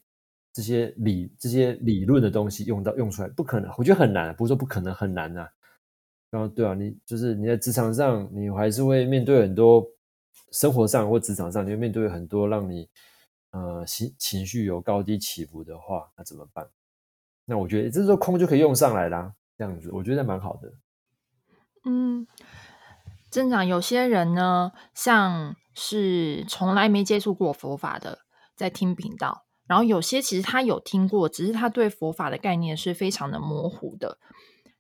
[0.54, 3.28] 这些理这些理论的东西用到用出来？
[3.30, 4.34] 不可能，我觉得很难。
[4.36, 5.48] 不是说不可能，很难呐。
[6.32, 9.86] 然后对啊，你就是你在职场上，你还是会面对很多
[10.52, 12.90] 生活上或职场上，你会面对很多让你。
[13.56, 16.68] 呃，情情绪有高低起伏的话，那怎么办？
[17.46, 20.74] 那我觉得这时候空就可以用上来啦，这样子我觉得蛮好的。
[21.86, 22.28] 嗯，
[23.30, 28.20] 镇长，有些人呢，像是从来没接触过佛法的，
[28.56, 34.18] 在听频道，然后有些其实他有听过，只是他对佛法的概念是非常的模糊的。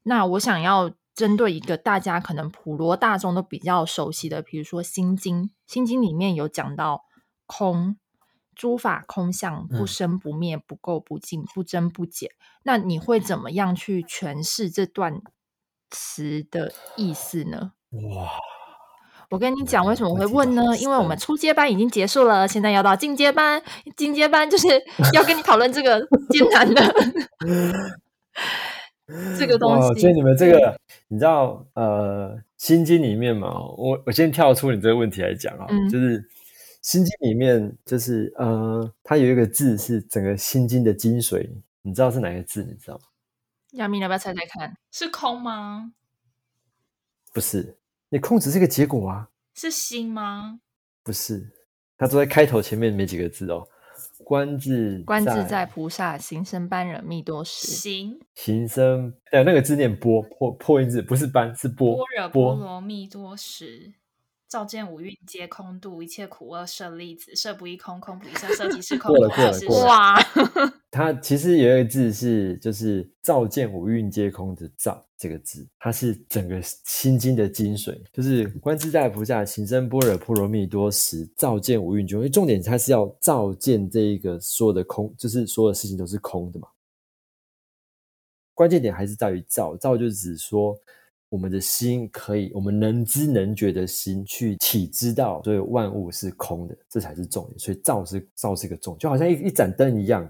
[0.04, 7.04] 那我想要针对一个大家可能普罗大众都比较熟悉的，比如说《心经》，《心经》里面有讲到
[7.46, 7.98] 空。
[8.56, 12.30] 诸法空相，不生不灭，不垢不净，不增不减。
[12.62, 15.24] 那你会怎么样去诠释这段
[15.94, 17.72] 词的意思呢？
[17.92, 18.28] 哇！
[19.30, 20.76] 我跟你讲，为什么会问呢？
[20.78, 23.64] 因为我们初阶班已经结束了，现在要到进阶班。
[23.96, 24.68] 进阶班就是
[25.14, 26.82] 要跟你讨论这个 艰难的
[29.40, 30.02] 这个东西。
[30.02, 30.76] 所以你们这个，
[31.08, 36.28] 你知道，呃，《心经》里面嘛，我我先跳出你这个问题来讲啊，就是。
[36.84, 41.50] 心经里面就是呃，它有一个字是整个心经的精髓，
[41.82, 42.62] 你知道是哪个字？
[42.62, 43.04] 你知道吗？
[43.74, 44.78] 亚明，要不要猜猜看？
[44.92, 45.94] 是空吗？
[47.34, 47.78] 不是，
[48.10, 49.30] 你空只是个结果啊。
[49.56, 50.60] 是心吗？
[51.04, 51.52] 不是，
[51.98, 53.68] 它坐在开头前面没几个字哦。
[54.24, 57.68] 观自观自在菩萨行深般若蜜多时。
[57.68, 61.98] 行行深，对，那个字念波破破音字，不是般，是波。
[61.98, 63.94] 般若波罗蜜多时。
[64.54, 69.12] 照见五蕴皆空，度一切苦厄舍利子，色不异空，空不异色，色即是空。
[69.12, 69.86] 过了过了过了。
[69.86, 70.20] 哇，
[70.92, 78.00] 它其实有一个字是，就是照见五蕴皆空的“照”这个字，它是整个心经的精髓。
[78.12, 82.22] 就是观自在菩萨行深般若波罗蜜多时，照见五蕴皆空。
[82.22, 86.68] 因为重点它是要照见这一个所有的空，就是所有事情都是空的嘛。
[88.54, 90.78] 关键点还是在于“照”，“照”就是指说。
[91.34, 97.58] 我们的心可以，我们能知能觉的心去体知到，所以万物是空的，这才是重点。
[97.58, 100.24] 所以照是照是一个重，就好像一一盏灯一样。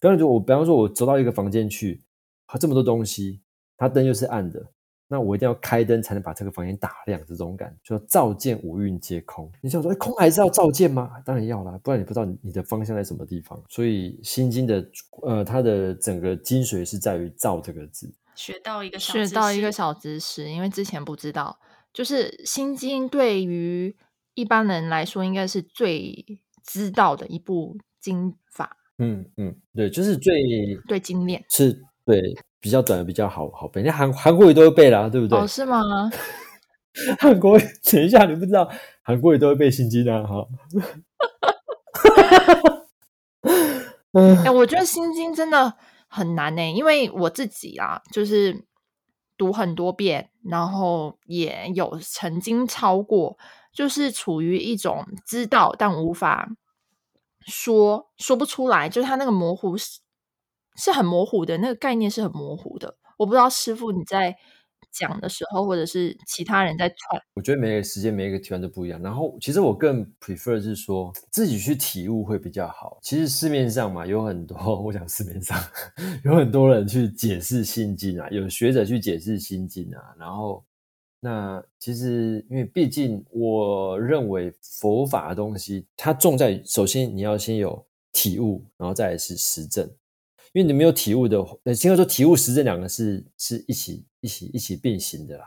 [0.00, 2.02] 比方说，我比方说，我走到一个房间去，
[2.46, 3.42] 它这么多东西，
[3.76, 4.66] 它灯又是暗的，
[5.06, 7.20] 那我一定要开灯才能把这个房间打亮。
[7.28, 9.52] 这种感，就照见五蕴皆空。
[9.60, 11.10] 你想说，哎，空还是要照见吗？
[11.26, 13.62] 当然要啦，不然你不知道你的方向在什么地方。
[13.68, 14.90] 所以《心经》的
[15.24, 18.10] 呃，它的整个精髓是在于“照”这个字。
[18.38, 21.58] 学到一个学到一个小知识，因为之前不知道，
[21.92, 23.96] 就是《心经》对于
[24.34, 26.24] 一般人来说，应该是最
[26.64, 28.76] 知道的一部经法。
[28.98, 30.32] 嗯嗯，对，就是最
[30.86, 32.20] 最精炼，是对
[32.60, 33.82] 比较短的比较好好背。
[33.82, 35.36] 那韩韩国语都会背啦，对不对？
[35.36, 35.82] 哦，是吗？
[37.18, 38.70] 韩国等一下，你不知道
[39.02, 40.24] 韩国语都会背《心经》啊？
[40.24, 40.46] 哈。
[44.44, 45.74] 哎，我觉得《心经》真的。
[46.08, 48.66] 很难呢，因为我自己啊，就是
[49.36, 53.38] 读很多遍，然后也有曾经超过，
[53.72, 56.48] 就是处于一种知道但无法
[57.46, 60.00] 说说不出来，就是他那个模糊是
[60.74, 62.96] 是很模糊的，那个概念是很模糊的。
[63.18, 64.36] 我不知道师傅你在。
[64.92, 69.00] 讲的时候，或者是其他人在传，我觉得每个时间、每一个提问都不一样。
[69.02, 72.98] 然后，其实我更 prefer 是说自己去体悟会比较好。
[73.02, 75.58] 其实市面上嘛有很多， 我想市面上
[76.24, 80.02] 有很多人去解释心经啊，有学者去解释心经啊。
[80.18, 80.64] 然后，
[81.20, 89.88] 那其实因为毕竟我认为佛法的东西，它重在首先你要先有体悟，然后再是实证。
[90.52, 95.44] 因为你没有体悟的，呃，应该说体悟实证两个是是一起一起一起并行的啦。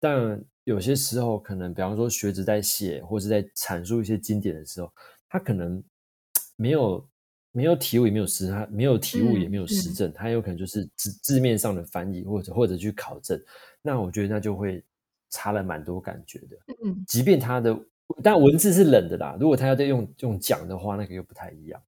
[0.00, 4.92] 但有些时候，可能比方说学者在写或者在阐述一些经典的时候，
[5.28, 5.82] 他可能
[6.56, 7.08] 没有
[7.52, 13.40] 没有体悟，也没有实，他没有体悟，也没有实证，他有可能就是字字面上的翻译，或者或者去考证。
[13.80, 14.82] 那我觉得那就会
[15.30, 16.56] 差了蛮多感觉的。
[16.84, 17.78] 嗯，即便他的
[18.22, 21.80] 但文字是冷的啦，如果他要再用用讲的话，那个又不太一样。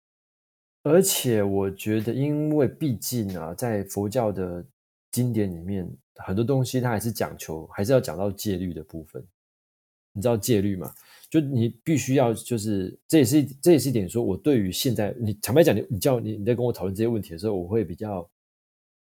[0.84, 4.62] 而且我觉得，因为毕竟啊，在佛教的
[5.10, 9.26] 经典里面，很多东西它还是讲求，还是要讲到戒律的部分。
[10.12, 10.92] 你知道戒律吗？
[11.30, 14.06] 就你必须要，就是这也是这也是一点。
[14.06, 18.30] 说我对于现在，你坦白讲，你你叫你你在跟我讨论这些问题的时候，我会比较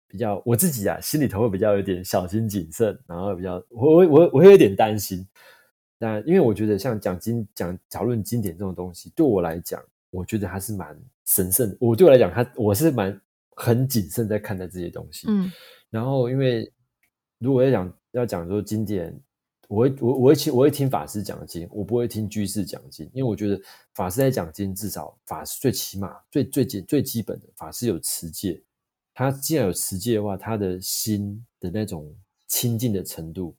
[0.08, 5.28] 比较我自己啊，心里头会比较有点小心谨慎，然后比较我我我我会有点担心。
[6.00, 9.84] 但因为我觉得，像讲经讲讨论经典这种东西，对我来讲。
[10.10, 11.76] 我觉得还是蛮神圣。
[11.80, 13.22] 我对我来讲，他我是蛮
[13.56, 15.28] 很谨慎在看待这些东西。
[15.30, 15.52] 嗯
[15.90, 16.74] 然后，因为
[17.38, 19.16] 如果要讲要讲说经典，
[19.68, 23.62] 我会我我会听我会听法师讲经，我不会听居士讲经，因为我觉得
[23.94, 28.64] 法师在讲经，至少法师最起码最最基最基本的法师有持戒，
[29.14, 32.16] 他既然有持戒的话，他的心的那种
[32.48, 33.56] 清净的程度，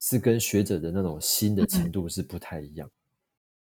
[0.00, 2.90] 是跟学者的那种心的程度是不太一样。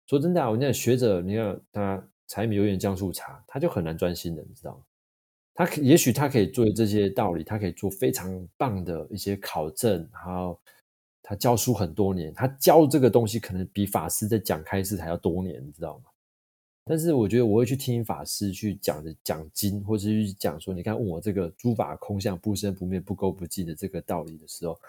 [0.07, 4.83] 说真的啊，我讲学者，你看他柴米油盐酱醋茶，他就很难专心的，你知道吗？
[5.53, 10.57] 他可也许他可以做这些道理，他可以做非常棒的一些考证，然后
[11.21, 16.05] 他教书很多年，他教这个东西可能比法师在讲开示还要多年，你知道吗？
[16.85, 24.79] 但是我觉得我会去听法师去讲的讲经，或者去讲说，你看问我这个诸法空相不生不灭不垢不净的这个道理的时候，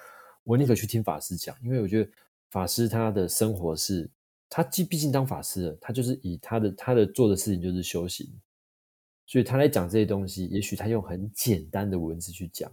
[0.44, 2.10] 我宁可去听法师讲，因为我觉得
[2.48, 4.08] 法师他的生活是，
[4.50, 8.26] 他既毕竟当法师了，他就是以他的他的做的事情就是修行，
[9.24, 12.70] 所以他来讲这些东西，也许他用很简单的文字去讲，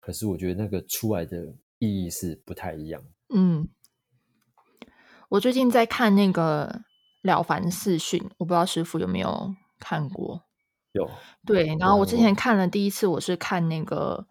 [0.00, 3.00] 可是我觉得那个出来的意义是不太一样。
[3.32, 3.68] 嗯，
[5.28, 6.68] 我最近在看那个
[7.22, 10.42] 《了凡四训》，我不知道师傅有没有看过。
[10.92, 11.08] 有
[11.46, 14.26] 对，然后我之前看了第一次，我是看那个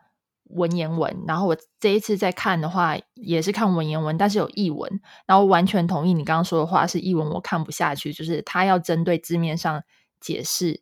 [0.49, 9.83] 文言文，然后我这一次在看的话，也是看文言文，但是有译文，然后完全同意你刚刚说的话，是译文我看不下去，就是他要针对字面上
[10.19, 10.81] 解释，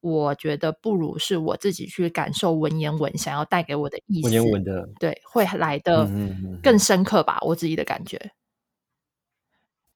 [0.00, 4.88] 我觉得不如是我自己去感受文言文想要带给我的意思，文言文的。
[5.00, 6.08] 对，会来的
[6.62, 8.32] 更深刻吧，我自己的感觉。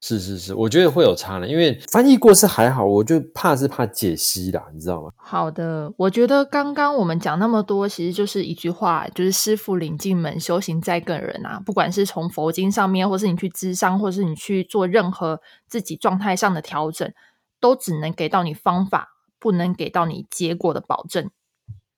[0.01, 5.11] 是是是，我觉得会有差的，因为翻译过是还好，我就怕是怕解析啦，你知道吗？
[5.17, 11.61] 好的，我觉得刚刚我们讲那么多，其实就是一句话，就是师傅领进门，修行在个人啊。
[11.65, 17.11] 不管是从佛经上面，或是你去智商，或是你去做任何自己状态上的调整，
[17.59, 21.29] 都只能给到你方法，不能给到你结果的保证。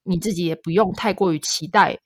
[0.03, 1.99] 你自己也不用太过于期待。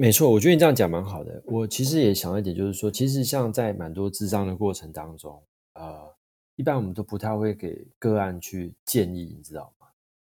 [0.00, 1.42] 没错，我觉得你这样讲蛮好的。
[1.44, 5.38] 我其实也想一点，就是说，其实像在蛮多智商的过程当中，
[5.74, 6.10] 呃，
[6.56, 9.86] 一般我们都不太会给个案去建议，你知道吗？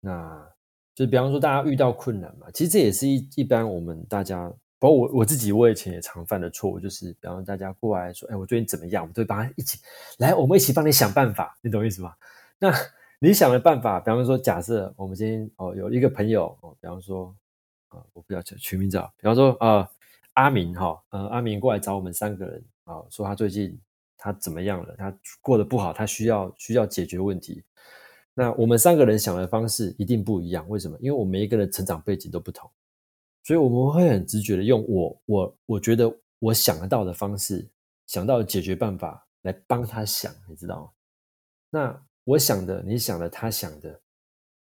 [0.00, 0.48] 那
[0.94, 9.02] 就比方说大家遇到困难嘛，其实这也是一一般我们大家，包括我我自己，我以前也常犯的错误，就是比方说大家过来说，哎，我最近怎么样？
[9.02, 9.78] 我们都会帮他一起
[10.20, 12.14] 来，我们一起帮你想办法，你懂意思吗？
[12.58, 12.72] 那
[13.20, 17.36] 你想的办法，比方说，假设我们今天哦有一个朋友哦，比方说
[17.90, 19.88] 啊、我不要取取名字啊，比方说呃
[20.35, 23.79] 阿明哈、呃阿明过来找我们三个人啊、说他最近
[24.16, 27.62] 他怎么样了，他过得不好，他需要需要解决问题。
[28.33, 30.96] 那我们三个人想的方式一定不一样，为什么？
[31.00, 32.70] 因为我们每一个人成长背景都不同，
[33.42, 37.68] 所以我们会很直觉的用我我我觉得我想得到的方式，
[38.07, 40.90] 想到的解决办法来帮他想，你知道吗？
[41.70, 44.00] 那我想的，你想的，他想的，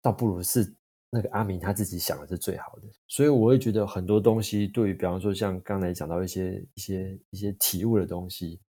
[0.02, 0.76] 倒不如是
[1.14, 2.88] 那个阿明他自己想的是最好的。
[3.08, 8.60] 所以我会觉得很多东西，对于比方说像刚才讲到一些一些一些体悟的东西，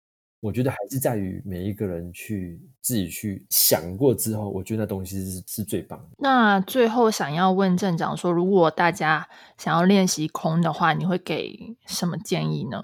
[0.41, 6.17] 我觉得还是在于每一个人去自己去想过之后，我觉得那东西是是最棒的。
[6.19, 9.27] 那最后想要问镇长说，如果大家
[9.57, 12.83] 想要练习空的话，你会给什么建议呢？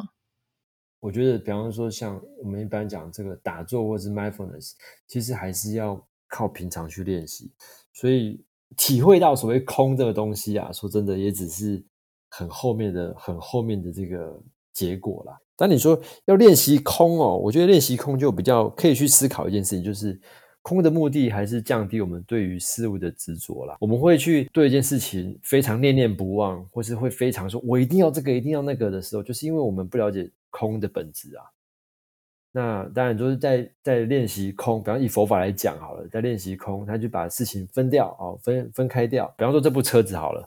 [1.01, 4.73] 我觉得，比方说像我们一般讲这个打坐或是 mindfulness，
[5.07, 7.51] 其实还是要靠平常去练习。
[7.93, 8.43] 所以
[8.77, 11.83] 体会到所谓空这个东西啊，说真的，也只是
[12.29, 14.41] 很后面的、很后面的这个
[14.73, 15.37] 结果啦。
[15.57, 20.19] 但你说要练习空哦，我觉得练习空就比较可以去思考一件事情，就是
[20.63, 23.77] 空的目的还是降低我们对于事物的执着啦。
[23.81, 31.45] 我们会去对一件事情非常念念不忘，或是会非常说“我一定要这个，一定要那个”的时候，就是因为我们不了解空的本质啊。
[32.53, 39.33] 那当然就是在在练习空，比方以佛法来讲好了，在练习空，他就把事情分掉哦，分分开掉。
[39.39, 40.41] 比方说这部车子好了，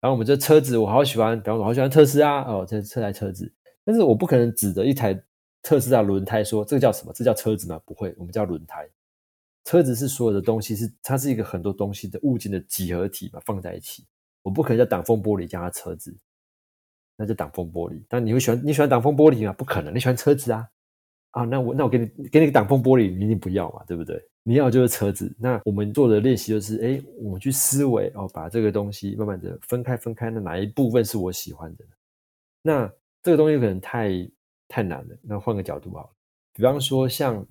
[0.00, 3.52] 然后我们这车子我好喜欢，比方说我好喜欢特斯拉哦，这这台车子，
[3.84, 5.12] 但是我不可能指着一台
[5.62, 7.12] 特斯拉轮胎说这个叫什么？
[7.12, 7.78] 这叫车子吗？
[7.84, 8.88] 不会，我们叫轮胎。
[9.64, 14.04] 车子是所有的东西，是它是一个很多东西的物件的集合体嘛，放在一起。
[14.42, 16.16] 我不可能叫挡风玻璃叫它车子，
[17.16, 18.02] 那叫挡风玻璃。
[18.08, 19.52] 但你会喜欢你喜欢挡风玻璃吗？
[19.52, 20.66] 不可能，你喜欢车子啊
[21.32, 21.44] 啊！
[21.44, 24.22] 那我那我给你给你个挡风玻璃，你一定不要嘛，对不对？
[24.42, 25.30] 你要就是车子。
[25.38, 31.84] 那我们做的练习就是，哎，我们去思维哦，把这个东西慢慢的分开分开，那哪一部分是我喜欢的？
[32.62, 32.90] 那
[33.22, 34.10] 这个东西可能太
[34.68, 35.16] 太难了。
[35.22, 36.10] 那换个角度好了，
[36.54, 37.46] 比方说像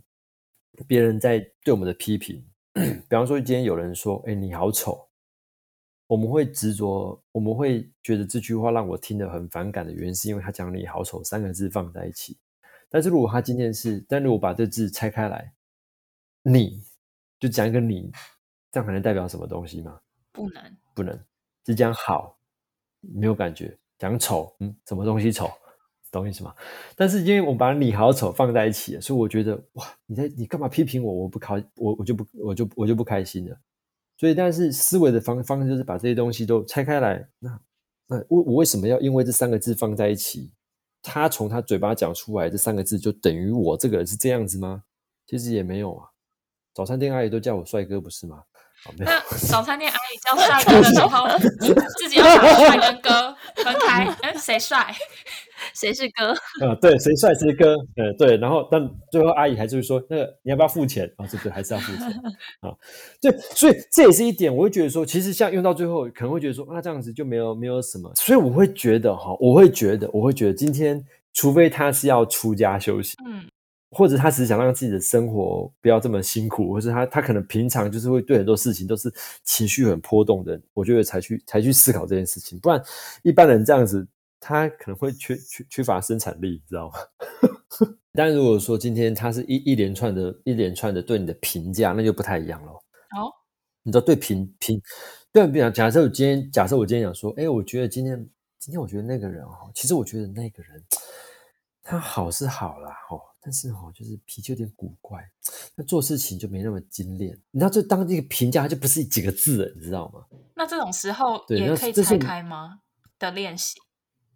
[0.88, 5.08] 别人在对我们的批评， 比方说今天有人说，哎，你好丑。
[6.08, 12.38] 我们会执着，我们会觉得这句话让我听得很反感的原因，是因为他讲“你好丑”三个字放在一起。
[12.94, 15.54] 但是如果他今天是，但如果把这字拆开来，
[16.44, 16.84] 你
[17.40, 18.12] 就讲一个你，
[18.70, 19.98] 这样还能代表什么东西吗？
[20.34, 21.18] 不能，不能，
[21.64, 22.38] 只讲好
[23.00, 25.50] 没有感觉，讲丑，嗯，什么东西丑，
[26.12, 26.54] 懂意思吗？
[26.96, 31.14] 但是因为我把你好丑放在一起，所以我觉得哇，你在你干嘛批评我？
[31.14, 33.58] 我不开，我我就不我就我就不开心了。
[34.18, 37.28] 所以，但是思维的方方式就是把这些东西都拆开来。
[37.40, 37.60] 那
[38.08, 40.52] 那我我为什么要因为这三个字放在一起？
[41.02, 44.84] 他从他嘴巴讲出来这三个字，就等于我这个人是这样子吗？
[45.28, 46.08] 其实也没有啊。
[46.74, 48.44] 早餐店阿姨都叫我帅哥，不是吗？
[48.98, 51.28] 那早餐店阿姨叫帅哥的时候，
[52.00, 54.06] 自己要把帅跟哥分开。
[54.24, 54.96] 哎，谁帅？
[55.74, 56.32] 谁是哥？
[56.66, 57.76] 啊，对，谁帅谁哥。
[57.96, 58.38] 呃，对。
[58.38, 62.06] 然后，但最后阿姨还是会说：“那个你要不要付钱？”啊，对对，还是要付钱
[62.62, 62.76] 啊。
[63.22, 68.12] 对，所以这也是一点，我会觉得说，其实像用到最后，可能会觉得说，啊，这样子就没有没有什么。
[68.16, 71.04] 所以我会觉得哈，我会觉得，我会觉得今天，
[71.34, 73.44] 除非他是要出家修行，嗯。
[73.94, 79.14] 或者他只是想让自己的生活不要这么辛苦，或者他他可能平常就是会对很多事情都是
[79.44, 82.58] 情绪很波动的，我觉得才去才去思考这件事情。
[82.60, 82.82] 不然
[83.22, 84.08] 一般人这样子，
[84.42, 86.98] 他可能会缺缺缺乏生产力，你知道吗？
[88.14, 92.72] 但如果说今天他是一一连串的一连串的对你的评价，那就不太一样了。
[92.72, 93.32] 哦，
[93.84, 94.82] 你知道对评评
[95.32, 98.18] 对比方，假设我今天假设我今天讲说，哎，我觉得今天
[98.60, 100.84] 今天我觉得那个人哦，其实我觉得那个人
[101.82, 103.22] 他好是好啦，哦。
[103.44, 105.20] 但是哦，就是脾气有点古怪，
[105.74, 107.36] 那做事情就没那么精炼。
[107.50, 110.24] 你知道，这当这个评价就不是几个字了，你知道吗？
[110.56, 112.82] 那这种时候也可以拆开吗？
[113.18, 113.80] 的练习，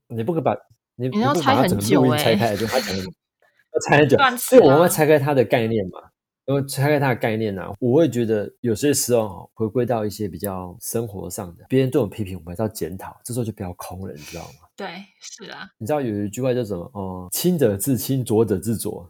[0.07, 0.55] 你不可把
[0.95, 6.09] 你你要拆很久哎，拆开就他讲要拆很久，所以我们要拆开它的概念嘛。
[6.47, 14.67] 因为拆开它的概念呢，我会觉得有些时候回归到一些比较生活上的，别人对我批评，我们要检讨，这时候就比较空了，你知道吗？
[14.75, 14.87] 对，
[15.19, 15.67] 是啊。
[15.79, 16.83] 你知道有一句话叫什么？
[16.93, 19.09] 哦，清者自清，浊者自浊。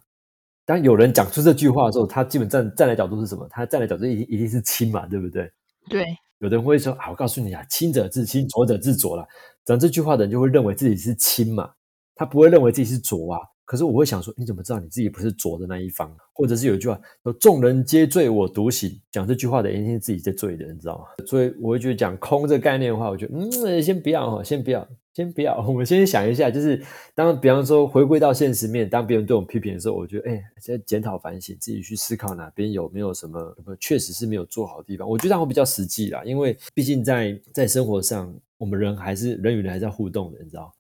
[0.65, 3.45] 当有人讲出这句话的时候，他基本站站的角度是什么？
[3.49, 5.51] 他站的角度一定一定是清嘛，对不对？
[5.89, 6.05] 对。
[6.39, 9.25] 有的人会说啊，我告诉你啊，清者自清，浊者自浊了。
[9.63, 11.71] 讲这句话的人就会认为自己是清嘛，
[12.15, 13.39] 他不会认为自己是浊啊。
[13.66, 16.16] 可是我会想说，你怎么知道你自己不是浊的那一方？
[16.32, 21.26] 或者是有一句话说“众人皆醉我独醒”，讲这句话的一定是自己在醉的，你知道吗？
[21.26, 25.57] 所以我会觉得讲空这个概念的话，我觉得嗯，先不要哈，先不要，先不要。
[25.66, 26.80] 我们先想一下，就是
[27.16, 35.09] 当比方说回归到现实面，当别人对我们批评的时候，我觉得哎，先检讨反省，自己去思考哪边有没有什么确实是没有做好的地方。
[35.09, 40.72] 我觉得这样会比较实际啦，因为毕竟在在生活上，我们人还是人与人还是要互动的，你知道。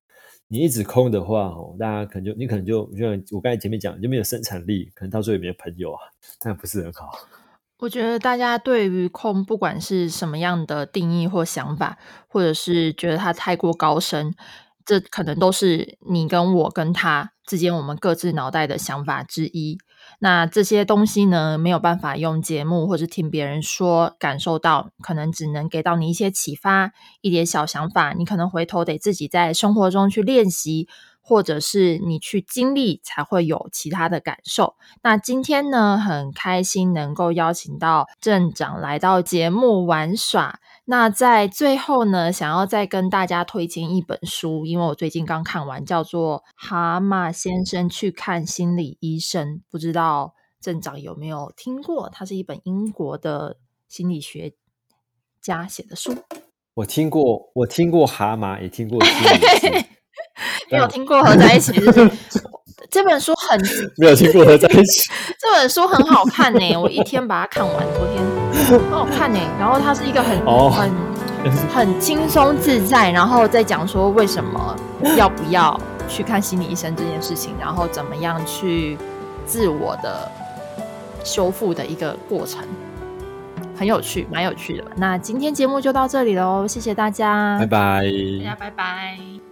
[0.47, 5.99] 你一直空的话，哦，大家可能就你可能就就像我刚才前面讲，就没有生产力，可能到最后也没有朋友啊，
[6.43, 7.09] 那不是很好。
[7.79, 14.33] 我觉得大家对于空，不管是什么样的定义或想法，或者是觉得它太过高深，
[14.85, 19.77] 这可能都是你跟我跟他之间我们各自脑袋的想法之一。
[20.25, 28.11] 那这些东西呢，没有办法用节目或者听别人说感受到，可能只能给到你一些启发，一点小想法。
[28.13, 30.87] 你可能回头得自己在生活中去练习，
[31.21, 34.73] 或者是你去经历，才会有其他的感受。
[35.03, 40.59] 那今天呢，很开心能够邀请到镇长来到节目玩耍。
[40.87, 52.07] 那在最后呢，想要再跟大家推荐一本书，因为我最近刚看完，叫做《蛤蟆先生去看心理医生》，不知道镇长有没有听过？
[52.13, 53.57] 它是一本英国的
[53.87, 54.53] 心理学
[55.41, 56.15] 家写的书。
[56.75, 59.85] 我听过，我听过蛤蟆，也听过心理 医
[60.69, 62.11] 没有听过合在一起，就 是
[62.91, 63.59] 这本书很
[63.97, 65.09] 没有听过合在一起。
[65.39, 68.44] 这本书很好看呢，我一天把它看完，昨天。
[68.65, 70.39] 很好看呢，然后它是一个很
[70.71, 70.91] 很
[71.73, 74.75] 很轻松自在，然后再讲说为什么
[75.15, 78.97] 要不要去看心理医生这件事情，然后怎么样去
[79.45, 80.29] 自我的
[81.23, 82.61] 修复的一个过程，
[83.77, 84.83] 很有趣，蛮有趣的。
[84.95, 88.01] 那今天节目就到这里喽，谢谢大家，拜拜，
[88.43, 89.44] 大家拜拜。